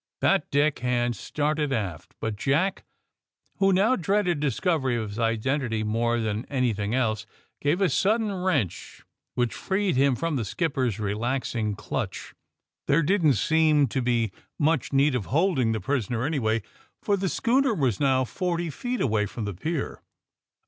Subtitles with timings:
[0.21, 2.15] ''That deck hand started aft.
[2.19, 2.85] But Jack,
[3.57, 7.27] who now dreaded discovery of his identity more than anything else,
[7.61, 9.03] gave a sudden wrench
[9.35, 12.33] which freed him from the skipper's relaxing clutch.
[12.87, 16.63] There didn't seem to he much need of hold ing the prisoner, anyway,
[17.03, 20.01] for the schooner was now some forty feet away from the pier.